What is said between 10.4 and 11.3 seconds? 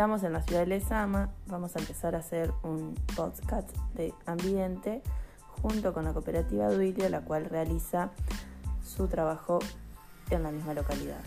la misma localidad.